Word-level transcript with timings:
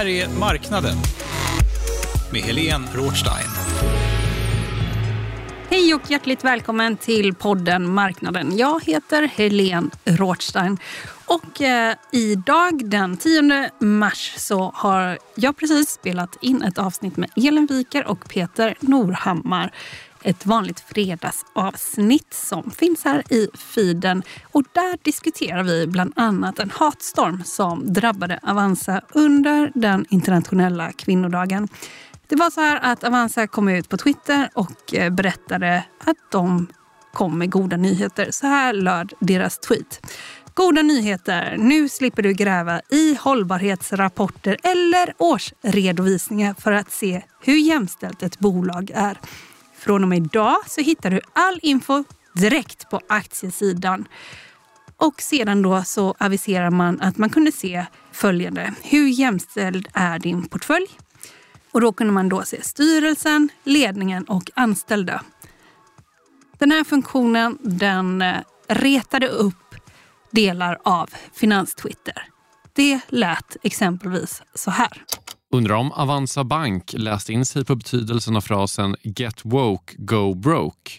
här 0.00 0.06
är 0.06 0.28
Marknaden 0.28 0.96
med 2.32 2.42
Helene 2.42 2.86
Rothstein. 2.94 3.46
Hej 5.68 5.94
och 5.94 6.10
hjärtligt 6.10 6.44
välkommen 6.44 6.96
till 6.96 7.34
podden 7.34 7.94
Marknaden. 7.94 8.56
Jag 8.56 8.84
heter 8.84 9.22
Helene 9.22 9.90
Rothstein. 10.04 10.78
Och 11.26 11.62
eh, 11.62 11.94
idag 12.12 12.90
den 12.90 13.16
10 13.16 13.70
mars 13.78 14.34
så 14.36 14.72
har 14.74 15.18
jag 15.34 15.56
precis 15.56 15.90
spelat 15.90 16.36
in 16.40 16.62
ett 16.62 16.78
avsnitt 16.78 17.16
med 17.16 17.30
Elin 17.36 17.66
Wiker 17.66 18.06
och 18.06 18.28
Peter 18.28 18.74
Norhammar 18.80 19.72
ett 20.22 20.46
vanligt 20.46 20.80
fredagsavsnitt 20.80 22.34
som 22.34 22.70
finns 22.70 23.04
här 23.04 23.32
i 23.32 23.48
feeden. 23.74 24.22
Och 24.42 24.64
där 24.72 24.98
diskuterar 25.02 25.62
vi 25.62 25.86
bland 25.86 26.12
annat 26.16 26.58
en 26.58 26.70
hatstorm 26.70 27.44
som 27.44 27.92
drabbade 27.92 28.40
Avanza 28.42 29.00
under 29.08 29.72
den 29.74 30.06
internationella 30.10 30.92
kvinnodagen. 30.92 31.68
Det 32.28 32.36
var 32.36 32.50
så 32.50 32.60
här 32.60 32.80
att 32.82 33.04
Avanza 33.04 33.46
kom 33.46 33.68
ut 33.68 33.88
på 33.88 33.96
Twitter 33.96 34.48
och 34.54 34.94
eh, 34.94 35.10
berättade 35.10 35.84
att 36.04 36.30
de 36.30 36.66
kom 37.12 37.38
med 37.38 37.50
goda 37.50 37.76
nyheter. 37.76 38.30
Så 38.30 38.46
här 38.46 38.72
löd 38.72 39.12
deras 39.20 39.58
tweet. 39.58 40.00
Goda 40.54 40.82
nyheter! 40.82 41.56
Nu 41.58 41.88
slipper 41.88 42.22
du 42.22 42.32
gräva 42.32 42.80
i 42.90 43.14
hållbarhetsrapporter 43.20 44.56
eller 44.62 45.14
årsredovisningar 45.18 46.54
för 46.58 46.72
att 46.72 46.90
se 46.90 47.22
hur 47.40 47.56
jämställt 47.56 48.22
ett 48.22 48.38
bolag 48.38 48.90
är. 48.94 49.18
Från 49.80 50.02
och 50.02 50.08
med 50.08 50.18
idag 50.18 50.56
så 50.66 50.80
hittar 50.80 51.10
du 51.10 51.20
all 51.32 51.60
info 51.62 52.04
direkt 52.32 52.90
på 52.90 53.00
aktiesidan. 53.08 54.08
Och 54.96 55.20
sedan 55.20 55.62
då 55.62 55.82
så 55.84 56.14
aviserar 56.18 56.70
man 56.70 57.00
att 57.00 57.18
man 57.18 57.30
kunde 57.30 57.52
se 57.52 57.86
följande. 58.12 58.74
Hur 58.82 59.08
jämställd 59.08 59.88
är 59.94 60.18
din 60.18 60.48
portfölj? 60.48 60.86
Och 61.72 61.80
då 61.80 61.92
kunde 61.92 62.12
man 62.12 62.28
då 62.28 62.42
se 62.42 62.62
styrelsen, 62.62 63.48
ledningen 63.64 64.24
och 64.24 64.50
anställda. 64.54 65.22
Den 66.58 66.70
här 66.70 66.84
funktionen 66.84 67.58
den 67.62 68.22
eh, 68.22 68.36
retade 68.68 69.28
upp 69.28 69.74
delar 70.30 70.78
av 70.84 71.10
Finanstwitter. 71.34 72.24
Det 72.72 73.00
lät 73.08 73.56
exempelvis 73.62 74.42
så 74.54 74.70
här. 74.70 75.04
Undrar 75.52 75.74
om 75.74 75.92
Avanza 75.92 76.44
Bank 76.44 76.94
läst 76.96 77.30
in 77.30 77.44
sig 77.44 77.64
på 77.64 77.74
betydelsen 77.76 78.36
av 78.36 78.40
frasen 78.40 78.96
“Get 79.02 79.40
woke, 79.44 79.94
go 79.98 80.34
broke”. 80.34 80.90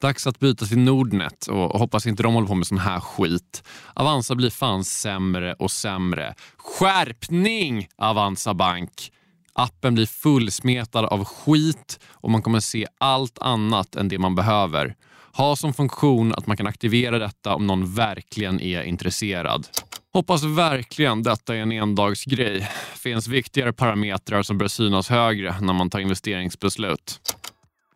Dags 0.00 0.26
att 0.26 0.38
byta 0.38 0.66
till 0.66 0.78
Nordnet 0.78 1.46
och 1.46 1.78
hoppas 1.78 2.06
inte 2.06 2.22
de 2.22 2.34
håller 2.34 2.48
på 2.48 2.54
med 2.54 2.66
sån 2.66 2.78
här 2.78 3.00
skit. 3.00 3.62
Avanza 3.94 4.34
blir 4.34 4.50
fan 4.50 4.84
sämre 4.84 5.54
och 5.54 5.70
sämre. 5.70 6.34
Skärpning 6.56 7.88
Avanza 7.96 8.54
Bank! 8.54 9.12
Appen 9.52 9.94
blir 9.94 10.06
fullsmetad 10.06 11.04
av 11.04 11.24
skit 11.24 11.98
och 12.10 12.30
man 12.30 12.42
kommer 12.42 12.60
se 12.60 12.86
allt 12.98 13.38
annat 13.38 13.94
än 13.96 14.08
det 14.08 14.18
man 14.18 14.34
behöver. 14.34 14.94
Ha 15.32 15.56
som 15.56 15.74
funktion 15.74 16.34
att 16.34 16.46
man 16.46 16.56
kan 16.56 16.66
aktivera 16.66 17.18
detta 17.18 17.54
om 17.54 17.66
någon 17.66 17.94
verkligen 17.94 18.60
är 18.60 18.82
intresserad. 18.82 19.66
Hoppas 20.14 20.44
verkligen 20.44 21.22
detta 21.22 21.56
är 21.56 21.58
en 21.58 21.72
endagsgrej. 21.72 22.70
Finns 22.94 23.28
viktigare 23.28 23.72
parametrar 23.72 24.42
som 24.42 24.58
bör 24.58 24.68
synas 24.68 25.08
högre 25.08 25.60
när 25.60 25.72
man 25.72 25.90
tar 25.90 25.98
investeringsbeslut. 25.98 27.20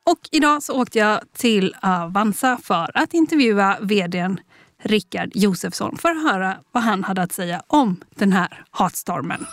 Och 0.05 0.19
idag 0.30 0.62
så 0.62 0.83
åkte 0.83 0.98
jag 0.98 1.20
till 1.36 1.74
Avanza 1.83 2.58
för 2.62 2.91
att 2.94 3.14
intervjua 3.14 3.78
vdn 3.80 4.41
Rickard 4.83 5.30
Josefsson 5.34 5.96
för 5.96 6.08
att 6.08 6.33
höra 6.33 6.56
vad 6.72 6.83
han 6.83 7.05
hade 7.05 7.22
att 7.22 7.33
säga 7.33 7.62
om 7.66 8.00
den 8.14 8.33
här 8.33 8.64
hatstormen. 8.70 9.46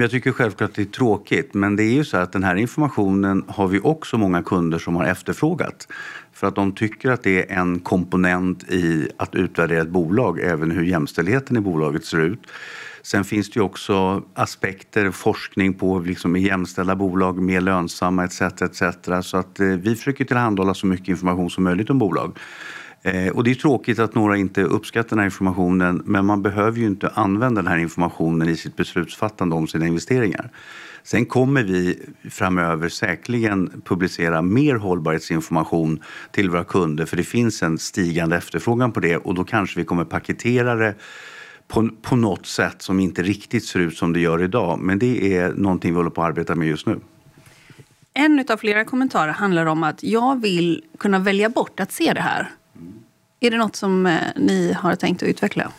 Jag 0.00 0.10
tycker 0.10 0.32
självklart 0.32 0.70
att 0.70 0.76
det 0.76 0.82
är 0.82 0.86
tråkigt, 0.86 1.54
men 1.54 1.76
det 1.76 1.82
är 1.82 1.92
ju 1.92 2.04
så 2.04 2.16
att 2.16 2.32
den 2.32 2.44
här 2.44 2.56
informationen 2.56 3.44
har 3.48 3.66
vi 3.66 3.80
också 3.80 4.18
många 4.18 4.42
kunder 4.42 4.78
som 4.78 4.96
har 4.96 5.04
efterfrågat. 5.04 5.88
För 6.32 6.46
att 6.46 6.54
de 6.54 6.72
tycker 6.72 7.10
att 7.10 7.22
det 7.22 7.50
är 7.52 7.58
en 7.58 7.80
komponent 7.80 8.62
i 8.70 9.08
att 9.16 9.34
utvärdera 9.34 9.82
ett 9.82 9.88
bolag, 9.88 10.40
även 10.40 10.70
hur 10.70 10.84
jämställdheten 10.84 11.56
i 11.56 11.60
bolaget 11.60 12.04
ser 12.04 12.20
ut. 12.20 12.46
Sen 13.02 13.24
finns 13.24 13.50
det 13.50 13.58
ju 13.58 13.64
också 13.64 14.22
aspekter, 14.34 15.10
forskning 15.10 15.74
på 15.74 15.98
liksom 15.98 16.36
jämställda 16.36 16.96
bolag, 16.96 17.38
mer 17.38 17.60
lönsamma 17.60 18.24
etc. 18.24 18.42
etc. 18.42 18.82
Så 19.22 19.36
att 19.36 19.60
eh, 19.60 19.66
vi 19.66 19.94
försöker 19.94 20.24
tillhandahålla 20.24 20.74
så 20.74 20.86
mycket 20.86 21.08
information 21.08 21.50
som 21.50 21.64
möjligt 21.64 21.90
om 21.90 21.98
bolag. 21.98 22.38
Eh, 23.02 23.28
och 23.28 23.44
det 23.44 23.50
är 23.50 23.54
tråkigt 23.54 23.98
att 23.98 24.14
några 24.14 24.36
inte 24.36 24.62
uppskattar 24.62 25.08
den 25.08 25.18
här 25.18 25.24
informationen 25.24 26.02
men 26.04 26.26
man 26.26 26.42
behöver 26.42 26.78
ju 26.78 26.86
inte 26.86 27.08
använda 27.08 27.62
den 27.62 27.70
här 27.72 27.78
informationen 27.78 28.48
i 28.48 28.56
sitt 28.56 28.76
beslutsfattande 28.76 29.56
om 29.56 29.68
sina 29.68 29.86
investeringar. 29.86 30.50
Sen 31.02 31.26
kommer 31.26 31.62
vi 31.62 31.98
framöver 32.30 32.88
säkerligen 32.88 33.82
publicera 33.84 34.42
mer 34.42 34.74
hållbarhetsinformation 34.76 36.02
till 36.30 36.50
våra 36.50 36.64
kunder 36.64 37.06
för 37.06 37.16
det 37.16 37.24
finns 37.24 37.62
en 37.62 37.78
stigande 37.78 38.36
efterfrågan 38.36 38.92
på 38.92 39.00
det 39.00 39.16
och 39.16 39.34
då 39.34 39.44
kanske 39.44 39.80
vi 39.80 39.84
kommer 39.84 40.04
paketera 40.04 40.74
det 40.74 40.94
på, 41.68 41.88
på 42.02 42.16
något 42.16 42.46
sätt 42.46 42.82
som 42.82 43.00
inte 43.00 43.22
riktigt 43.22 43.64
ser 43.64 43.80
ut 43.80 43.96
som 43.96 44.12
det 44.12 44.20
gör 44.20 44.42
idag. 44.42 44.78
Men 44.78 44.98
det 44.98 45.36
är 45.36 45.52
någonting 45.52 45.92
vi 45.92 45.96
håller 45.96 46.10
på 46.10 46.22
att 46.22 46.28
arbeta 46.28 46.54
med 46.54 46.68
just 46.68 46.86
nu. 46.86 47.00
En 48.14 48.44
av 48.50 48.56
flera 48.56 48.84
kommentarer 48.84 49.32
handlar 49.32 49.66
om 49.66 49.82
att 49.82 50.02
jag 50.02 50.42
vill 50.42 50.84
kunna 50.98 51.18
välja 51.18 51.48
bort 51.48 51.80
att 51.80 51.92
se 51.92 52.12
det 52.12 52.20
här. 52.20 52.50
Är 53.40 53.50
det 53.50 53.58
något 53.58 53.76
som 53.76 54.06
eh, 54.06 54.20
ni 54.36 54.72
har 54.72 54.94
tänkt 54.94 55.22
att 55.22 55.28
utveckla? 55.28 55.72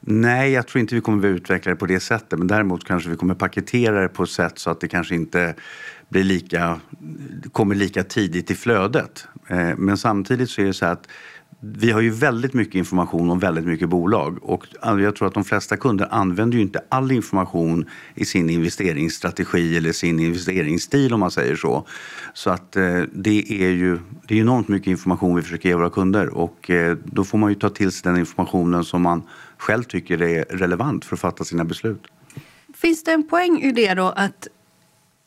Nej, 0.00 0.52
jag 0.52 0.66
tror 0.66 0.80
inte 0.80 0.94
vi 0.94 1.00
kommer 1.00 1.28
att 1.28 1.36
utveckla 1.36 1.70
det 1.70 1.76
på 1.76 1.86
det 1.86 2.00
sättet. 2.00 2.38
Men 2.38 2.48
däremot 2.48 2.84
kanske 2.84 3.10
vi 3.10 3.16
kommer 3.16 3.34
paketera 3.34 4.00
det 4.00 4.08
på 4.08 4.22
ett 4.22 4.30
sätt 4.30 4.58
så 4.58 4.70
att 4.70 4.80
det 4.80 4.88
kanske 4.88 5.14
inte 5.14 5.54
blir 6.08 6.24
lika, 6.24 6.80
kommer 7.52 7.74
lika 7.74 8.04
tidigt 8.04 8.50
i 8.50 8.54
flödet. 8.54 9.26
Eh, 9.48 9.76
men 9.76 9.98
samtidigt 9.98 10.50
så 10.50 10.60
är 10.60 10.64
det 10.64 10.74
så 10.74 10.86
att 10.86 11.08
vi 11.64 11.90
har 11.90 12.00
ju 12.00 12.10
väldigt 12.10 12.54
mycket 12.54 12.74
information 12.74 13.30
om 13.30 13.38
väldigt 13.38 13.64
mycket 13.64 13.88
bolag 13.88 14.38
och 14.42 14.66
jag 14.82 15.16
tror 15.16 15.28
att 15.28 15.34
de 15.34 15.44
flesta 15.44 15.76
kunder 15.76 16.08
använder 16.10 16.56
ju 16.56 16.62
inte 16.62 16.80
all 16.88 17.12
information 17.12 17.88
i 18.14 18.24
sin 18.24 18.50
investeringsstrategi 18.50 19.76
eller 19.76 19.92
sin 19.92 20.20
investeringsstil 20.20 21.14
om 21.14 21.20
man 21.20 21.30
säger 21.30 21.56
så. 21.56 21.86
Så 22.34 22.50
att 22.50 22.76
eh, 22.76 23.00
det 23.12 23.64
är 23.64 23.70
ju 23.70 23.98
det 24.28 24.34
är 24.34 24.40
enormt 24.40 24.68
mycket 24.68 24.86
information 24.86 25.36
vi 25.36 25.42
försöker 25.42 25.68
ge 25.68 25.74
våra 25.74 25.90
kunder 25.90 26.28
och 26.28 26.70
eh, 26.70 26.96
då 27.04 27.24
får 27.24 27.38
man 27.38 27.50
ju 27.50 27.54
ta 27.54 27.68
till 27.68 27.92
sig 27.92 28.12
den 28.12 28.20
informationen 28.20 28.84
som 28.84 29.02
man 29.02 29.22
själv 29.58 29.82
tycker 29.82 30.22
är 30.22 30.44
relevant 30.44 31.04
för 31.04 31.16
att 31.16 31.20
fatta 31.20 31.44
sina 31.44 31.64
beslut. 31.64 32.02
Finns 32.74 33.04
det 33.04 33.12
en 33.12 33.28
poäng 33.28 33.60
i 33.62 33.72
det 33.72 33.94
då 33.94 34.12
att 34.16 34.48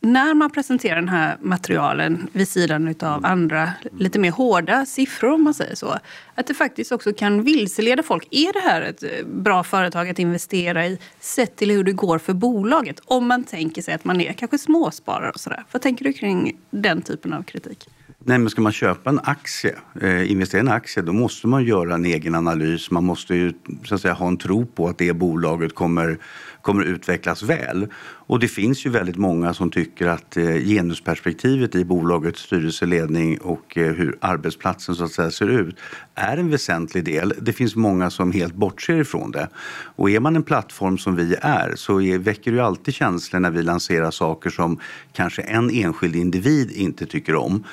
när 0.05 0.33
man 0.33 0.51
presenterar 0.51 0.95
den 0.95 1.09
här 1.09 1.38
materialen 1.41 2.27
vid 2.31 2.47
sidan 2.47 2.95
av 2.99 3.25
andra 3.25 3.69
lite 3.97 4.19
mer 4.19 4.31
hårda 4.31 4.85
siffror 4.85 5.31
om 5.31 5.43
man 5.43 5.53
säger 5.53 5.75
så. 5.75 5.97
Att 6.35 6.47
det 6.47 6.53
faktiskt 6.53 6.91
också 6.91 7.13
kan 7.13 7.43
vilseleda 7.43 8.03
folk. 8.03 8.27
Är 8.31 8.53
det 8.53 8.59
här 8.59 8.81
ett 8.81 9.03
eh, 9.03 9.09
bra 9.25 9.63
företag 9.63 10.09
att 10.09 10.19
investera 10.19 10.88
i 10.88 10.99
sett 11.19 11.55
till 11.55 11.71
hur 11.71 11.83
det 11.83 11.91
går 11.91 12.19
för 12.19 12.33
bolaget? 12.33 12.99
Om 13.05 13.27
man 13.27 13.43
tänker 13.43 13.81
sig 13.81 13.93
att 13.93 14.05
man 14.05 14.21
är 14.21 14.33
kanske 14.33 14.57
småsparare 14.57 15.31
och 15.31 15.39
sådär. 15.39 15.66
Vad 15.71 15.81
tänker 15.81 16.05
du 16.05 16.13
kring 16.13 16.57
den 16.69 17.01
typen 17.01 17.33
av 17.33 17.43
kritik? 17.43 17.89
Nej, 18.28 18.38
men 18.38 18.50
ska 18.50 18.62
man 18.62 18.72
köpa 18.72 19.09
en 19.09 19.19
aktie, 19.24 19.75
eh, 20.02 20.31
investera 20.31 20.59
i 20.59 20.62
en 20.62 20.68
aktie, 20.68 21.03
då 21.03 21.13
måste 21.13 21.47
man 21.47 21.63
göra 21.63 21.94
en 21.94 22.06
egen 22.06 22.36
analys. 22.36 22.91
Man 22.91 23.03
måste 23.03 23.36
ju 23.36 23.53
så 23.84 23.96
att 23.96 24.02
säga, 24.02 24.13
ha 24.13 24.28
en 24.28 24.38
tro 24.38 24.66
på 24.66 24.88
att 24.88 24.97
det 24.97 25.13
bolaget 25.13 25.75
kommer, 25.75 26.18
kommer 26.62 26.84
utvecklas 26.84 27.44
väl. 27.44 27.88
Och 28.28 28.40
det 28.40 28.47
finns 28.47 28.85
ju 28.85 28.90
väldigt 28.90 29.16
många 29.16 29.53
som 29.53 29.72
tycker 29.72 30.08
att 30.08 30.38
eh, 30.38 30.56
genusperspektivet 30.56 31.75
i 31.75 31.85
bolagets 31.85 32.41
styrelseledning 32.41 33.38
och 33.38 33.78
eh, 33.78 33.94
hur 33.94 34.18
arbetsplatsen 34.22 34.96
så 34.96 35.03
att 35.03 35.12
säga 35.12 35.31
ser 35.31 35.47
ut 35.47 35.75
är 36.16 36.38
en 36.38 36.49
väsentlig 36.49 37.05
del. 37.05 37.34
Det 37.41 37.53
finns 37.53 37.76
många 37.76 38.09
som 38.09 38.32
helt 38.32 38.55
bortser 38.55 39.02
ifrån 39.02 39.32
det. 39.32 39.49
Och 39.96 40.09
är 40.09 40.20
man 40.20 40.35
en 40.35 40.44
plattform 40.44 40.97
som 40.97 41.16
vi 41.16 41.35
är 41.41 41.73
så 41.76 42.02
är, 42.02 42.17
väcker 42.17 42.52
det 42.52 42.58
ju 42.58 42.64
alltid 42.64 42.94
känslor 42.94 43.40
när 43.40 43.52
vi 43.52 43.64
lanserar 43.64 44.11
saker 44.11 44.49
som 44.49 44.79
kanske 45.14 45.41
en 45.41 45.70
enskild 45.70 46.16
individ 46.16 46.72
inte 46.72 47.05
tycker 47.05 47.35
om. 47.35 47.64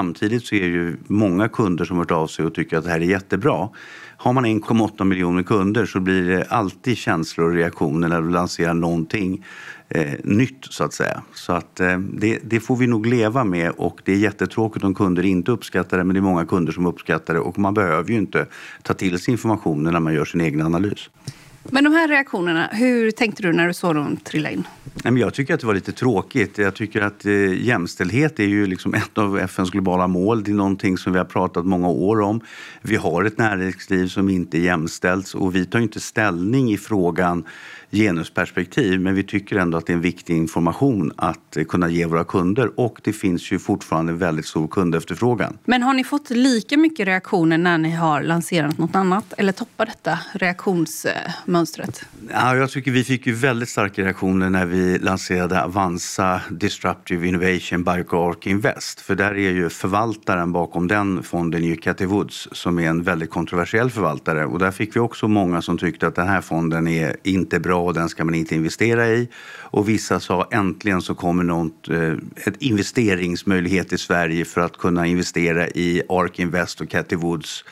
Samtidigt 0.00 0.46
så 0.46 0.54
är 0.54 0.60
det 0.60 0.66
ju 0.66 0.96
många 1.06 1.48
kunder 1.48 1.84
som 1.84 1.98
hört 1.98 2.10
av 2.10 2.26
sig 2.26 2.44
och 2.44 2.54
tycker 2.54 2.78
att 2.78 2.84
det 2.84 2.90
här 2.90 3.00
är 3.00 3.04
jättebra. 3.04 3.68
Har 4.16 4.32
man 4.32 4.46
1,8 4.46 5.04
miljoner 5.04 5.42
kunder 5.42 5.86
så 5.86 6.00
blir 6.00 6.22
det 6.22 6.44
alltid 6.44 6.96
känslor 6.96 7.46
och 7.46 7.54
reaktioner 7.54 8.08
när 8.08 8.22
du 8.22 8.30
lanserar 8.30 8.74
någonting 8.74 9.44
eh, 9.88 10.12
nytt 10.24 10.66
så 10.70 10.84
att 10.84 10.92
säga. 10.92 11.22
Så 11.34 11.52
att 11.52 11.80
eh, 11.80 11.98
det, 11.98 12.38
det, 12.42 12.60
får 12.60 12.76
vi 12.76 12.86
nog 12.86 13.06
leva 13.06 13.44
med 13.44 13.70
och 13.70 14.00
det 14.04 14.12
är 14.12 14.16
jättetråkigt 14.16 14.84
om 14.84 14.94
kunder 14.94 15.26
inte 15.26 15.52
uppskattar 15.52 15.98
det 15.98 16.04
men 16.04 16.14
det 16.14 16.20
är 16.20 16.22
många 16.22 16.46
kunder 16.46 16.72
som 16.72 16.86
uppskattar 16.86 17.34
det 17.34 17.40
och 17.40 17.58
man 17.58 17.74
behöver 17.74 18.10
ju 18.10 18.16
inte 18.16 18.46
ta 18.82 18.94
till 18.94 19.18
sig 19.18 19.32
informationen 19.32 19.92
när 19.92 20.00
man 20.00 20.14
gör 20.14 20.24
sin 20.24 20.40
egen 20.40 20.62
analys. 20.62 21.10
Men 21.62 21.84
de 21.84 21.92
här 21.92 22.08
reaktionerna, 22.08 22.68
hur 22.72 23.10
tänkte 23.10 23.42
du 23.42 23.52
när 23.52 23.66
du 23.66 23.74
såg 23.74 23.94
dem 23.94 24.16
trilla 24.16 24.50
in? 24.50 24.64
Jag 25.04 25.34
tycker 25.34 25.54
att 25.54 25.60
det 25.60 25.66
var 25.66 25.74
lite 25.74 25.92
tråkigt. 25.92 26.58
Jag 26.58 26.74
tycker 26.74 27.00
att 27.00 27.26
eh, 27.26 27.64
jämställdhet 27.66 28.40
är 28.40 28.44
ju 28.44 28.66
liksom 28.66 28.94
ett 28.94 29.18
av 29.18 29.38
FNs 29.38 29.70
globala 29.70 30.06
mål. 30.06 30.44
Det 30.44 30.50
är 30.50 30.54
någonting 30.54 30.98
som 30.98 31.12
vi 31.12 31.18
har 31.18 31.24
pratat 31.24 31.66
många 31.66 31.88
år 31.88 32.20
om. 32.20 32.40
Vi 32.82 32.96
har 32.96 33.24
ett 33.24 33.38
näringsliv 33.38 34.06
som 34.06 34.28
inte 34.28 34.58
är 34.58 34.60
jämställt 34.60 35.34
och 35.34 35.54
vi 35.54 35.66
tar 35.66 35.78
inte 35.78 36.00
ställning 36.00 36.72
i 36.72 36.78
frågan 36.78 37.44
genusperspektiv 37.90 39.00
men 39.00 39.14
vi 39.14 39.22
tycker 39.22 39.56
ändå 39.56 39.78
att 39.78 39.86
det 39.86 39.92
är 39.92 39.94
en 39.94 40.00
viktig 40.00 40.36
information 40.36 41.12
att 41.16 41.56
kunna 41.68 41.88
ge 41.88 42.06
våra 42.06 42.24
kunder 42.24 42.80
och 42.80 43.00
det 43.04 43.12
finns 43.12 43.52
ju 43.52 43.58
fortfarande 43.58 44.12
väldigt 44.12 44.46
stor 44.46 44.68
kundefterfrågan. 44.68 45.58
Men 45.64 45.82
har 45.82 45.94
ni 45.94 46.04
fått 46.04 46.30
lika 46.30 46.76
mycket 46.76 47.06
reaktioner 47.06 47.58
när 47.58 47.78
ni 47.78 47.90
har 47.90 48.22
lanserat 48.22 48.78
något 48.78 48.96
annat 48.96 49.32
eller 49.36 49.52
toppar 49.52 49.86
detta 49.86 50.18
mönstret? 51.50 52.04
Ja, 52.30 52.56
jag 52.56 52.70
tycker 52.70 52.90
vi 52.90 53.04
fick 53.04 53.26
ju 53.26 53.32
väldigt 53.32 53.68
starka 53.68 54.02
reaktioner 54.02 54.50
när 54.50 54.66
vi 54.66 54.98
lanserade 54.98 55.64
Avanza 55.64 56.40
Disruptive 56.50 57.26
Innovation 57.26 57.84
by 57.84 57.90
Ark 57.90 58.46
Invest 58.46 59.00
för 59.00 59.14
där 59.14 59.34
är 59.34 59.50
ju 59.50 59.68
förvaltaren 59.68 60.52
bakom 60.52 60.88
den 60.88 61.22
fonden 61.22 61.64
ju 61.64 61.76
Cathy 61.76 62.06
Woods 62.06 62.48
som 62.52 62.78
är 62.78 62.88
en 62.88 63.02
väldigt 63.02 63.30
kontroversiell 63.30 63.90
förvaltare 63.90 64.46
och 64.46 64.58
där 64.58 64.70
fick 64.70 64.96
vi 64.96 65.00
också 65.00 65.28
många 65.28 65.62
som 65.62 65.78
tyckte 65.78 66.06
att 66.06 66.14
den 66.14 66.28
här 66.28 66.40
fonden 66.40 66.88
är 66.88 67.16
inte 67.22 67.60
bra 67.60 67.82
och 67.82 67.94
den 67.94 68.08
ska 68.08 68.24
man 68.24 68.34
inte 68.34 68.54
investera 68.54 69.08
i. 69.08 69.28
Och 69.72 69.88
vissa 69.88 70.20
sa 70.20 70.48
äntligen 70.50 71.02
så 71.02 71.14
kommer 71.14 71.44
något, 71.44 71.88
eh, 71.88 72.12
ett 72.46 72.56
investeringsmöjlighet 72.58 73.92
i 73.92 73.98
Sverige 73.98 74.44
för 74.44 74.60
att 74.60 74.76
kunna 74.76 75.06
investera 75.06 75.68
i 75.68 76.02
Ark 76.08 76.38
Invest 76.38 76.80
och 76.80 76.88
Cathy 76.88 77.16
Woods 77.16 77.64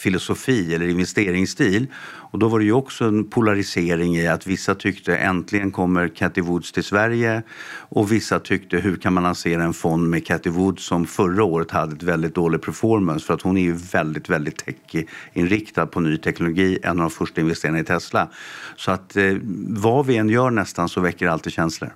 filosofi 0.00 0.74
eller 0.74 0.88
investeringsstil. 0.88 1.86
Och 2.32 2.38
då 2.38 2.48
var 2.48 2.58
det 2.58 2.64
ju 2.64 2.72
också 2.72 3.04
en 3.04 3.30
polarisering 3.30 4.16
i 4.16 4.28
att 4.28 4.46
vissa 4.46 4.74
tyckte 4.74 5.16
äntligen 5.16 5.70
kommer 5.70 6.08
Cathy 6.08 6.40
Woods 6.40 6.72
till 6.72 6.84
Sverige 6.84 7.42
och 7.72 8.12
vissa 8.12 8.40
tyckte 8.40 8.76
hur 8.76 8.96
kan 8.96 9.12
man 9.12 9.22
lansera 9.22 9.64
en 9.64 9.72
fond 9.72 10.10
med 10.10 10.26
Cathy 10.26 10.50
Woods 10.50 10.84
som 10.84 11.06
förra 11.06 11.44
året 11.44 11.70
hade 11.70 11.96
ett 11.96 12.02
väldigt 12.02 12.34
dålig 12.34 12.62
performance 12.62 13.26
för 13.26 13.34
att 13.34 13.42
hon 13.42 13.56
är 13.56 13.62
ju 13.62 13.72
väldigt, 13.72 14.28
väldigt 14.28 14.64
tech-inriktad 14.64 15.86
på 15.86 16.00
ny 16.00 16.16
teknologi, 16.16 16.78
en 16.82 16.90
av 16.90 16.96
de 16.96 17.10
första 17.10 17.40
investerarna 17.40 17.78
i 17.78 17.84
Tesla. 17.84 18.28
Så 18.76 18.90
att 18.90 19.16
eh, 19.16 19.36
vad 19.68 20.06
vi 20.06 20.16
än 20.16 20.28
gör 20.28 20.50
nästan 20.50 20.88
så 20.88 21.00
väcker 21.00 21.26
det 21.26 21.32
alltid 21.32 21.52
känslor. 21.52 21.90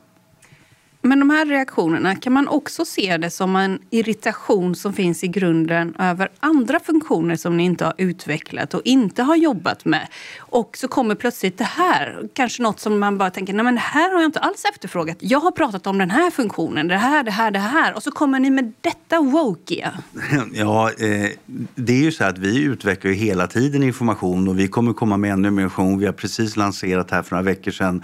Men 1.06 1.18
de 1.18 1.30
här 1.30 1.46
reaktionerna, 1.46 2.16
kan 2.16 2.32
man 2.32 2.48
också 2.48 2.84
se 2.84 3.16
det 3.16 3.30
som 3.30 3.56
en 3.56 3.78
irritation 3.90 4.74
som 4.74 4.92
finns 4.92 5.24
i 5.24 5.28
grunden 5.28 5.94
över 5.98 6.28
andra 6.40 6.80
funktioner 6.80 7.36
som 7.36 7.56
ni 7.56 7.64
inte 7.64 7.84
har 7.84 7.94
utvecklat 7.98 8.74
och 8.74 8.80
inte 8.84 9.22
har 9.22 9.36
jobbat 9.36 9.84
med? 9.84 10.08
Och 10.38 10.76
så 10.76 10.88
kommer 10.88 11.14
plötsligt 11.14 11.58
det 11.58 11.64
här, 11.64 12.28
kanske 12.32 12.62
något 12.62 12.80
som 12.80 12.98
man 12.98 13.18
bara 13.18 13.30
tänker, 13.30 13.52
nej 13.52 13.64
men 13.64 13.74
det 13.74 13.80
här 13.80 14.12
har 14.12 14.20
jag 14.20 14.28
inte 14.28 14.40
alls 14.40 14.64
efterfrågat. 14.74 15.16
Jag 15.20 15.40
har 15.40 15.50
pratat 15.50 15.86
om 15.86 15.98
den 15.98 16.10
här 16.10 16.30
funktionen, 16.30 16.88
det 16.88 16.96
här, 16.96 17.22
det 17.22 17.30
här, 17.30 17.50
det 17.50 17.58
här. 17.58 17.94
Och 17.94 18.02
så 18.02 18.10
kommer 18.10 18.40
ni 18.40 18.50
med 18.50 18.72
detta 18.80 19.20
wokiga. 19.20 19.92
Ja, 20.52 20.90
eh, 20.90 21.30
det 21.74 21.92
är 21.92 22.02
ju 22.02 22.12
så 22.12 22.24
att 22.24 22.38
vi 22.38 22.62
utvecklar 22.62 23.10
ju 23.10 23.16
hela 23.16 23.46
tiden 23.46 23.82
information 23.82 24.48
och 24.48 24.58
vi 24.58 24.68
kommer 24.68 24.92
komma 24.92 25.16
med 25.16 25.32
ännu 25.32 25.50
mer 25.50 25.62
information. 25.62 25.98
Vi 25.98 26.06
har 26.06 26.12
precis 26.12 26.56
lanserat 26.56 27.10
här 27.10 27.22
för 27.22 27.36
några 27.36 27.42
veckor 27.42 27.70
sedan 27.70 28.02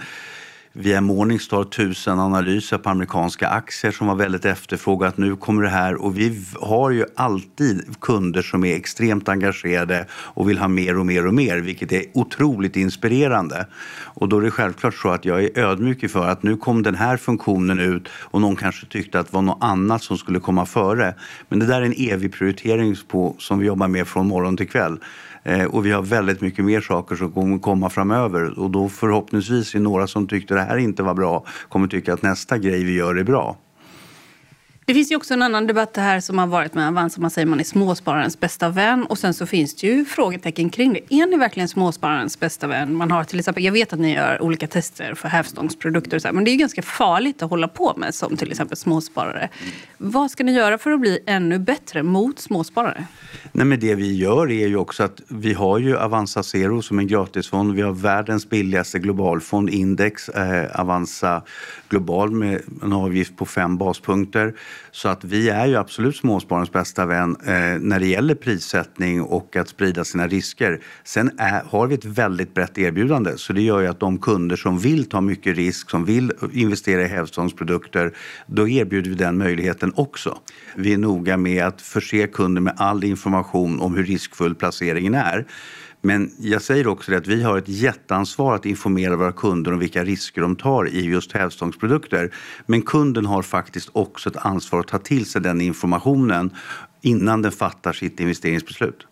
via 0.73 1.01
Morningstar 1.01 1.63
tusen 1.63 2.19
analyser 2.19 2.77
på 2.77 2.89
amerikanska 2.89 3.47
aktier 3.47 3.91
som 3.91 4.07
var 4.07 4.15
väldigt 4.15 4.45
efterfrågat. 4.45 5.17
Nu 5.17 5.35
kommer 5.35 5.63
det 5.63 5.69
här 5.69 6.01
och 6.01 6.17
vi 6.17 6.45
har 6.61 6.91
ju 6.91 7.05
alltid 7.15 7.99
kunder 8.01 8.41
som 8.41 8.63
är 8.63 8.75
extremt 8.75 9.29
engagerade 9.29 10.05
och 10.11 10.49
vill 10.49 10.57
ha 10.57 10.67
mer 10.67 10.97
och 10.97 11.05
mer 11.05 11.27
och 11.27 11.33
mer, 11.33 11.57
vilket 11.57 11.91
är 11.91 12.03
otroligt 12.13 12.75
inspirerande. 12.75 13.67
Och 14.03 14.29
då 14.29 14.37
är 14.37 14.41
det 14.41 14.51
självklart 14.51 14.95
så 14.95 15.09
att 15.09 15.25
jag 15.25 15.43
är 15.43 15.59
ödmjuk 15.59 16.11
för 16.11 16.27
att 16.27 16.43
nu 16.43 16.57
kom 16.57 16.83
den 16.83 16.95
här 16.95 17.17
funktionen 17.17 17.79
ut 17.79 18.09
och 18.11 18.41
någon 18.41 18.55
kanske 18.55 18.85
tyckte 18.85 19.19
att 19.19 19.27
det 19.27 19.33
var 19.33 19.41
något 19.41 19.63
annat 19.63 20.03
som 20.03 20.17
skulle 20.17 20.39
komma 20.39 20.65
före. 20.65 21.13
Men 21.49 21.59
det 21.59 21.65
där 21.65 21.81
är 21.81 21.85
en 21.85 21.95
evig 21.97 22.33
prioritering 22.33 22.95
på, 23.07 23.35
som 23.39 23.59
vi 23.59 23.65
jobbar 23.65 23.87
med 23.87 24.07
från 24.07 24.27
morgon 24.27 24.57
till 24.57 24.69
kväll. 24.69 24.99
Eh, 25.43 25.65
och 25.65 25.85
vi 25.85 25.91
har 25.91 26.01
väldigt 26.01 26.41
mycket 26.41 26.65
mer 26.65 26.81
saker 26.81 27.15
som 27.15 27.31
kommer 27.31 27.59
komma 27.59 27.89
framöver 27.89 28.59
och 28.59 28.69
då 28.69 28.89
förhoppningsvis 28.89 29.75
är 29.75 29.79
några 29.79 30.07
som 30.07 30.27
tyckte 30.27 30.55
det 30.61 30.67
här 30.67 30.77
inte 30.77 31.03
var 31.03 31.13
bra 31.13 31.45
kommer 31.69 31.87
tycka 31.87 32.13
att 32.13 32.21
nästa 32.21 32.57
grej 32.57 32.83
vi 32.83 32.95
gör 32.95 33.15
är 33.15 33.23
bra. 33.23 33.57
Det 34.91 34.95
finns 34.95 35.11
ju 35.11 35.15
också 35.15 35.33
en 35.33 35.41
annan 35.41 35.67
debatt 35.67 35.97
här 35.97 36.19
som 36.19 36.37
har 36.37 36.47
varit 36.47 36.73
med 36.73 36.87
Avanza. 36.87 37.21
Man 37.21 37.31
säger 37.31 37.45
man 37.45 37.59
är 37.59 37.63
småspararens 37.63 38.39
bästa 38.39 38.69
vän. 38.69 39.05
Och 39.05 39.17
sen 39.17 39.33
så 39.33 39.45
finns 39.45 39.75
det 39.75 39.87
ju 39.87 40.05
frågetecken 40.05 40.69
kring 40.69 40.93
det. 40.93 41.13
Är 41.13 41.27
ni 41.27 41.37
verkligen 41.37 41.69
småspararens 41.69 42.39
bästa 42.39 42.67
vän? 42.67 42.95
Man 42.95 43.11
har 43.11 43.23
till 43.23 43.39
exempel, 43.39 43.63
jag 43.63 43.71
vet 43.71 43.93
att 43.93 43.99
ni 43.99 44.13
gör 44.13 44.41
olika 44.41 44.67
tester 44.67 45.13
för 45.13 45.27
hävstångsprodukter. 45.27 46.15
Och 46.15 46.21
så 46.21 46.27
här, 46.27 46.33
men 46.33 46.43
det 46.43 46.49
är 46.49 46.53
ju 46.53 46.57
ganska 46.57 46.81
farligt 46.81 47.41
att 47.41 47.49
hålla 47.49 47.67
på 47.67 47.93
med 47.97 48.15
som 48.15 48.37
till 48.37 48.51
exempel 48.51 48.77
småsparare. 48.77 49.49
Vad 49.97 50.31
ska 50.31 50.43
ni 50.43 50.51
göra 50.51 50.77
för 50.77 50.91
att 50.91 50.99
bli 50.99 51.19
ännu 51.25 51.59
bättre 51.59 52.03
mot 52.03 52.39
småsparare? 52.39 53.05
Nej, 53.51 53.65
men 53.65 53.79
det 53.79 53.95
vi 53.95 54.15
gör 54.15 54.51
är 54.51 54.67
ju 54.67 54.75
också 54.75 55.03
att 55.03 55.21
vi 55.27 55.53
har 55.53 55.79
ju 55.79 55.97
Avanza 55.97 56.43
Zero 56.43 56.81
som 56.81 56.99
en 56.99 57.07
gratisfond. 57.07 57.73
Vi 57.73 57.81
har 57.81 57.91
världens 57.91 58.49
billigaste 58.49 58.99
globalfond, 58.99 59.69
Index, 59.69 60.29
eh, 60.29 60.79
Avanza 60.79 61.41
Global 61.89 62.31
med 62.31 62.61
en 62.83 62.93
avgift 62.93 63.37
på 63.37 63.45
fem 63.45 63.77
baspunkter. 63.77 64.53
Så 64.91 65.09
att 65.09 65.23
vi 65.23 65.49
är 65.49 65.65
ju 65.65 65.75
absolut 65.75 66.15
småspararens 66.15 66.71
bästa 66.71 67.05
vän 67.05 67.35
eh, 67.45 67.53
när 67.79 67.99
det 67.99 68.07
gäller 68.07 68.35
prissättning 68.35 69.21
och 69.21 69.55
att 69.55 69.67
sprida 69.67 70.03
sina 70.03 70.27
risker. 70.27 70.81
Sen 71.03 71.31
är, 71.37 71.63
har 71.63 71.87
vi 71.87 71.95
ett 71.95 72.05
väldigt 72.05 72.53
brett 72.53 72.77
erbjudande 72.77 73.37
så 73.37 73.53
det 73.53 73.61
gör 73.61 73.79
ju 73.79 73.87
att 73.87 73.99
de 73.99 74.17
kunder 74.17 74.55
som 74.55 74.79
vill 74.79 75.05
ta 75.05 75.21
mycket 75.21 75.55
risk, 75.55 75.89
som 75.89 76.05
vill 76.05 76.31
investera 76.53 77.01
i 77.01 77.07
hävstångsprodukter, 77.07 78.13
då 78.47 78.67
erbjuder 78.67 79.09
vi 79.09 79.15
den 79.15 79.37
möjligheten 79.37 79.93
också. 79.95 80.37
Vi 80.75 80.93
är 80.93 80.97
noga 80.97 81.37
med 81.37 81.65
att 81.65 81.81
förse 81.81 82.27
kunder 82.27 82.61
med 82.61 82.73
all 82.77 83.03
information 83.03 83.79
om 83.79 83.95
hur 83.95 84.03
riskfull 84.03 84.55
placeringen 84.55 85.15
är. 85.15 85.45
Men 86.01 86.31
jag 86.39 86.61
säger 86.61 86.87
också 86.87 87.11
det 87.11 87.17
att 87.17 87.27
vi 87.27 87.43
har 87.43 87.57
ett 87.57 87.69
jätteansvar 87.69 88.55
att 88.55 88.65
informera 88.65 89.15
våra 89.15 89.31
kunder 89.31 89.73
om 89.73 89.79
vilka 89.79 90.03
risker 90.03 90.41
de 90.41 90.55
tar 90.55 90.87
i 90.87 91.01
just 91.01 91.31
hävstångsprodukter. 91.31 92.33
Men 92.65 92.81
kunden 92.81 93.25
har 93.25 93.41
faktiskt 93.41 93.89
också 93.91 94.29
ett 94.29 94.37
ansvar 94.37 94.79
att 94.79 94.87
ta 94.87 94.97
till 94.97 95.25
sig 95.25 95.41
den 95.41 95.61
informationen 95.61 96.55
innan 97.01 97.41
den 97.41 97.51
fattar 97.51 97.93
sitt 97.93 98.19
investeringsbeslut. 98.19 99.07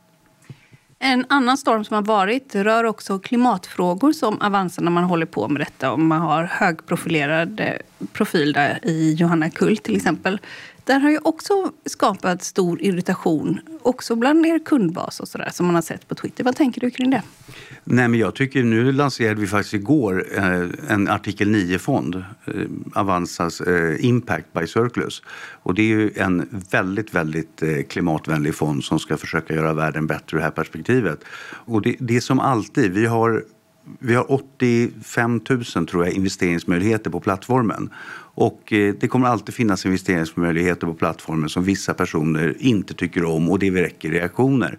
En 1.00 1.26
annan 1.30 1.58
storm 1.58 1.84
som 1.84 1.96
har 1.96 2.02
varit 2.02 2.56
rör 2.56 2.84
också 2.84 3.20
klimatfrågor 3.20 4.12
som 4.12 4.42
Avanza 4.42 4.82
när 4.82 4.92
man 4.92 5.04
håller 5.04 5.26
på 5.26 5.48
med 5.48 5.62
detta. 5.62 5.92
Och 5.92 6.00
man 6.00 6.22
har 6.22 6.44
högprofilerade 6.44 7.82
profil 8.14 8.54
där 8.54 8.80
i 8.84 9.14
Johanna 9.14 9.50
Kull 9.50 9.78
till 9.78 9.96
exempel 9.96 10.40
där 10.90 11.00
har 11.00 11.10
ju 11.10 11.20
också 11.24 11.72
skapat 11.86 12.44
stor 12.44 12.82
irritation, 12.82 13.60
också 13.82 14.16
bland 14.16 14.46
er 14.46 14.60
kundbas 14.60 15.20
och 15.20 15.28
sådär, 15.28 15.50
som 15.54 15.66
man 15.66 15.76
har 15.76 15.82
sett 15.82 16.08
på 16.08 16.16
Twitter. 16.16 16.44
Vad 16.44 16.56
tänker 16.56 16.82
du 16.82 16.92
kring 16.92 17.10
det? 17.10 17.22
Nej, 17.84 18.08
men 18.08 18.20
jag 18.20 18.36
tycker, 18.36 18.64
nu 18.64 18.92
lanserade 18.92 19.42
vi 19.42 19.48
faktiskt 19.48 19.74
igår 19.74 20.26
eh, 20.38 20.70
en 20.88 21.08
artikel 21.08 21.56
9-fond, 21.56 22.16
eh, 22.16 22.54
Avanzas 22.94 23.62
eh, 23.62 24.06
Impact 24.06 24.54
by 24.54 24.68
Circulus. 24.68 25.22
Och 25.64 25.74
det 25.74 25.82
är 25.82 25.86
ju 25.86 26.12
en 26.16 26.64
väldigt, 26.72 27.16
väldigt 27.16 27.64
eh, 27.64 27.84
klimatvänlig 27.90 28.56
fond 28.56 28.84
som 28.84 29.00
ska 29.00 29.18
försöka 29.18 29.54
göra 29.54 29.74
världen 29.74 30.08
bättre 30.08 30.36
ur 30.36 30.38
det 30.38 30.44
här 30.44 30.52
perspektivet. 30.52 31.24
Och 31.66 31.82
det, 31.82 31.96
det 32.00 32.16
är 32.16 32.22
som 32.22 32.40
alltid, 32.40 32.92
vi 32.92 33.06
har 33.06 33.44
vi 34.00 34.16
har 34.16 34.32
85 34.32 35.42
000 35.50 35.64
tror 35.88 36.06
jag, 36.06 36.14
investeringsmöjligheter 36.14 37.10
på 37.10 37.20
plattformen. 37.20 37.90
Och 38.34 38.74
eh, 38.74 38.94
det 39.00 39.08
kommer 39.08 39.28
alltid 39.28 39.56
finnas 39.56 39.86
investeringsmöjligheter 39.86 40.88
på 40.88 40.94
plattformen 40.94 41.50
som 41.50 41.64
vissa 41.64 41.94
personer 41.94 42.56
inte 42.60 42.94
tycker 42.94 43.26
om 43.26 43.50
och 43.50 43.60
det 43.60 43.70
väcker 43.70 44.10
reaktioner. 44.10 44.78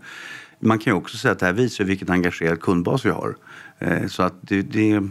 Man 0.60 0.78
kan 0.78 0.92
ju 0.92 0.96
också 0.96 1.16
säga 1.16 1.32
att 1.32 1.38
det 1.38 1.46
här 1.46 1.52
visar 1.52 1.84
vilken 1.84 2.10
engagerad 2.10 2.60
kundbas 2.60 3.06
vi 3.06 3.10
har. 3.10 3.36
Eh, 3.78 4.06
så 4.06 4.22
att 4.22 4.34
det, 4.40 4.62
det, 4.62 5.08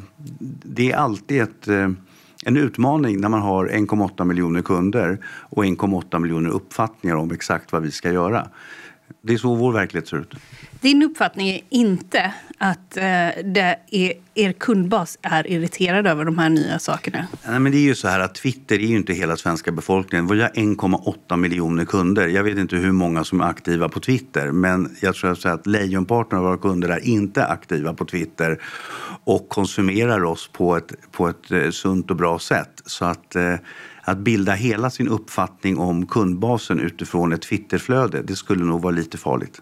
det 0.63 0.91
är 0.91 0.95
alltid 0.95 1.41
ett, 1.41 1.67
eh, 1.67 1.89
en 2.45 2.57
utmaning 2.57 3.21
när 3.21 3.29
man 3.29 3.41
har 3.41 3.67
1,8 3.67 4.25
miljoner 4.25 4.61
kunder 4.61 5.17
och 5.25 5.65
1,8 5.65 6.19
miljoner 6.19 6.49
uppfattningar 6.49 7.15
om 7.15 7.31
exakt 7.31 7.71
vad 7.71 7.81
vi 7.81 7.91
ska 7.91 8.11
göra. 8.11 8.47
Det 9.21 9.33
är 9.33 9.37
så 9.37 9.55
vår 9.55 9.71
verklighet 9.71 10.07
ser 10.07 10.17
ut. 10.17 10.33
Din 10.81 11.03
uppfattning 11.03 11.49
är 11.49 11.61
inte 11.69 12.33
att 12.57 12.97
eh, 12.97 13.03
det 13.43 13.79
är, 13.91 14.13
er 14.35 14.51
kundbas 14.51 15.17
är 15.21 15.47
irriterad 15.47 16.07
över 16.07 16.25
de 16.25 16.37
här 16.37 16.49
nya 16.49 16.79
sakerna? 16.79 17.27
Nej, 17.47 17.59
men 17.59 17.71
det 17.71 17.77
är 17.77 17.81
ju 17.81 17.95
så 17.95 18.07
här 18.07 18.19
att 18.19 18.35
Twitter 18.35 18.75
är 18.75 18.87
ju 18.87 18.95
inte 18.95 19.13
hela 19.13 19.37
svenska 19.37 19.71
befolkningen. 19.71 20.27
Vi 20.27 20.41
har 20.41 20.49
1,8 20.49 21.37
miljoner 21.37 21.85
kunder. 21.85 22.27
Jag 22.27 22.43
vet 22.43 22.57
inte 22.57 22.75
hur 22.75 22.91
många 22.91 23.23
som 23.23 23.41
är 23.41 23.45
aktiva 23.45 23.89
på 23.89 23.99
Twitter 23.99 24.51
men 24.51 24.95
jag 25.01 25.15
tror 25.15 25.47
att 25.47 25.67
lejonparten 25.67 26.37
av 26.37 26.43
våra 26.43 26.57
kunder 26.57 26.89
är 26.89 27.07
inte 27.07 27.45
aktiva 27.45 27.93
på 27.93 28.05
Twitter 28.05 28.61
och 29.23 29.49
konsumerar 29.49 30.23
oss 30.23 30.49
på 30.53 30.77
ett, 30.77 31.11
på 31.11 31.27
ett 31.27 31.51
eh, 31.51 31.69
sunt 31.69 32.11
och 32.11 32.17
bra 32.17 32.39
sätt. 32.39 32.81
Så 32.85 33.05
att 33.05 33.35
eh, 33.35 33.55
att 34.09 34.17
bilda 34.17 34.53
hela 34.53 34.89
sin 34.89 35.07
uppfattning 35.07 35.77
om 35.77 36.07
kundbasen 36.07 36.79
utifrån 36.79 37.33
ett 37.33 37.41
Twitterflöde, 37.41 38.21
det 38.21 38.35
skulle 38.35 38.63
nog 38.63 38.81
vara 38.81 38.91
lite 38.91 39.17
farligt. 39.17 39.61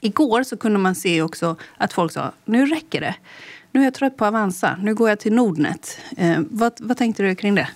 Igår 0.00 0.42
så 0.42 0.56
kunde 0.56 0.78
man 0.78 0.94
se 0.94 1.22
också 1.22 1.56
att 1.76 1.92
folk 1.92 2.12
sa 2.12 2.32
nu 2.44 2.66
räcker 2.66 3.00
det. 3.00 3.14
Nu 3.72 3.80
är 3.80 3.84
jag 3.84 3.94
trött 3.94 4.16
på 4.16 4.26
Avanza, 4.26 4.78
nu 4.82 4.94
går 4.94 5.08
jag 5.08 5.20
till 5.20 5.32
Nordnet. 5.32 5.98
Eh, 6.16 6.40
vad, 6.50 6.72
vad 6.80 6.96
tänkte 6.96 7.22
du 7.22 7.34
kring 7.34 7.54
det? 7.54 7.68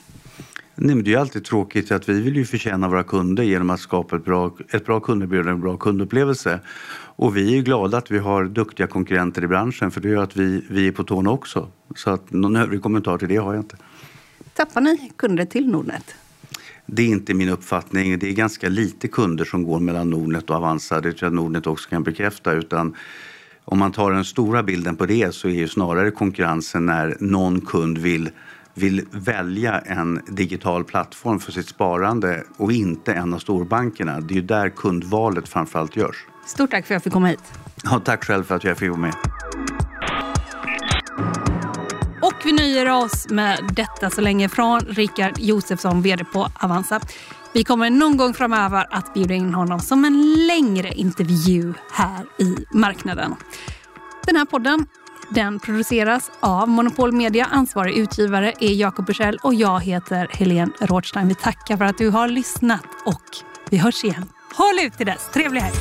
Nej, 0.75 0.95
men 0.95 1.05
det 1.05 1.15
är 1.15 1.19
alltid 1.19 1.45
tråkigt 1.45 1.93
att 1.93 2.09
vi 2.09 2.21
vill 2.21 2.37
ju 2.37 2.45
förtjäna 2.45 2.89
våra 2.89 3.03
kunder 3.05 3.43
genom 3.43 3.71
att 3.71 3.81
skapa 3.81 4.17
ett 4.17 4.25
bra, 4.25 4.57
ett 4.73 4.87
bra 4.87 5.01
kunderbjudande 5.01 5.51
och 5.51 5.57
en 5.57 5.61
bra 5.61 5.77
kundupplevelse. 5.77 6.61
Och 7.17 7.37
vi 7.37 7.59
är 7.59 7.63
glada 7.63 7.99
att 7.99 8.11
vi 8.11 8.19
har 8.19 8.45
duktiga 8.45 8.87
konkurrenter 8.87 9.45
i 9.45 9.47
branschen 9.47 9.91
för 9.91 10.01
det 10.01 10.09
gör 10.09 10.23
att 10.23 10.37
vi, 10.37 10.65
vi 10.71 10.89
är 10.89 10.93
på 10.93 11.05
tårna 11.05 11.31
också. 11.31 11.69
Så 11.97 12.11
att 12.11 12.33
någon 12.33 12.57
övrig 12.57 12.83
kommentar 12.83 13.19
till 13.19 13.29
det 13.29 13.37
har 13.37 13.55
jag 13.55 13.63
inte. 13.63 13.77
Tappar 14.55 14.81
ni 14.81 15.13
kunder 15.17 15.45
till 15.45 15.69
Nordnet? 15.69 16.15
Det 16.87 17.03
är 17.03 17.07
inte 17.07 17.35
min 17.35 17.49
uppfattning. 17.49 18.19
Det 18.19 18.29
är 18.29 18.33
ganska 18.33 18.69
lite 18.69 19.09
kunder 19.09 19.45
som 19.45 19.65
går 19.65 19.81
mellan 19.81 20.11
Nordnet 20.11 20.51
och 20.51 20.57
Avanza. 20.57 21.01
Det 21.01 21.13
tror 21.13 21.27
jag 21.27 21.33
Nordnet 21.33 21.67
också 21.67 21.89
kan 21.91 22.03
bekräfta. 22.03 22.53
Utan 22.53 22.97
om 23.65 23.79
man 23.79 23.93
tar 23.93 24.11
den 24.13 24.25
stora 24.25 24.63
bilden 24.63 24.97
på 24.97 25.07
det 25.07 25.35
så 25.35 25.49
är 25.49 25.53
ju 25.53 25.69
snarare 25.69 26.11
konkurrensen 26.11 26.87
när 26.87 27.17
någon 27.21 27.61
kund 27.61 27.99
vill 27.99 28.31
vill 28.75 29.07
välja 29.11 29.79
en 29.79 30.21
digital 30.29 30.85
plattform 30.85 31.41
för 31.41 31.53
sitt 31.53 31.69
sparande 31.69 32.45
och 32.57 32.73
inte 32.73 33.13
en 33.13 33.35
av 33.35 33.39
storbankerna. 33.39 34.21
Det 34.21 34.35
är 34.35 34.37
ju 34.37 34.43
där 34.43 34.69
kundvalet 34.69 35.49
framförallt 35.49 35.97
görs. 35.97 36.27
Stort 36.47 36.71
tack 36.71 36.87
för 36.87 36.95
att 36.95 36.97
jag 36.97 37.03
fick 37.03 37.13
komma 37.13 37.27
hit. 37.27 37.53
Ja, 37.85 38.01
tack 38.05 38.25
själv 38.25 38.45
för 38.45 38.57
att 38.57 38.65
jag 38.65 38.79
fick 38.79 38.89
vara 38.89 39.01
med. 39.01 39.15
Vi 42.61 42.67
nöjer 42.67 42.91
oss 42.91 43.29
med 43.29 43.71
detta 43.73 44.11
så 44.11 44.21
länge 44.21 44.49
från 44.49 44.81
Rickard 44.81 45.39
Josefsson, 45.39 46.03
vd 46.03 46.25
på 46.25 46.49
Avanza. 46.55 47.01
Vi 47.53 47.65
kommer 47.65 47.91
någon 47.91 48.17
gång 48.17 48.35
framöver 48.35 48.87
att 48.91 49.15
bjuda 49.15 49.35
in 49.35 49.55
honom 49.55 49.81
som 49.81 50.05
en 50.05 50.47
längre 50.47 50.93
intervju 50.93 51.75
här 51.93 52.27
i 52.39 52.57
marknaden. 52.71 53.35
Den 54.27 54.37
här 54.37 54.45
podden 54.45 54.87
den 55.31 55.61
produceras 55.61 56.31
av 56.41 56.69
Monopol 56.69 57.13
Media. 57.13 57.45
Ansvarig 57.45 57.97
utgivare 57.97 58.53
är 58.61 58.73
Jakob 58.73 59.07
Bursell 59.07 59.39
och 59.43 59.55
jag 59.55 59.81
heter 59.81 60.29
Helene 60.31 60.73
Rådstein. 60.81 61.29
Vi 61.29 61.35
tackar 61.35 61.77
för 61.77 61.85
att 61.85 61.99
du 61.99 62.09
har 62.09 62.29
lyssnat 62.29 62.87
och 63.05 63.25
vi 63.71 63.77
hörs 63.77 64.05
igen. 64.05 64.29
Håll 64.55 64.87
ut 64.87 64.97
till 64.97 65.07
dess. 65.07 65.31
Trevlig 65.33 65.61
helg! 65.61 65.77